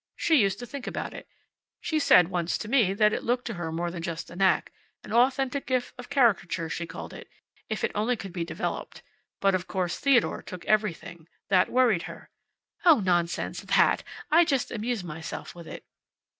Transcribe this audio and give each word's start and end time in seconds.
She 0.15 0.37
used 0.41 0.57
to 0.57 0.65
think 0.65 0.87
about 0.87 1.13
it. 1.13 1.27
She 1.79 1.99
said 1.99 2.29
once 2.29 2.57
to 2.57 2.67
me, 2.67 2.91
that 2.95 3.13
it 3.13 3.23
looked 3.23 3.45
to 3.45 3.53
her 3.53 3.71
more 3.71 3.91
than 3.91 4.01
just 4.01 4.31
a 4.31 4.35
knack. 4.35 4.71
An 5.03 5.13
authentic 5.13 5.67
gift 5.67 5.93
of 5.99 6.09
caricature, 6.09 6.69
she 6.71 6.87
called 6.87 7.13
it 7.13 7.29
if 7.69 7.83
it 7.83 7.89
could 7.89 7.97
only 7.99 8.15
be 8.15 8.43
developed. 8.43 9.03
But 9.41 9.53
of 9.53 9.67
course 9.67 9.99
Theodore 9.99 10.41
took 10.41 10.65
everything. 10.65 11.27
That 11.49 11.69
worried 11.71 12.01
her." 12.09 12.31
"Oh, 12.83 12.99
nonsense! 12.99 13.61
That! 13.61 14.01
I 14.31 14.43
just 14.43 14.71
amuse 14.71 15.03
myself 15.03 15.53
with 15.53 15.67
it." 15.67 15.85